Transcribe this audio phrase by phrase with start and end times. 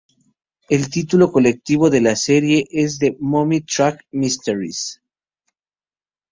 [0.67, 4.99] El título colectivo de la serie es "The Mommy-Track Mysteries".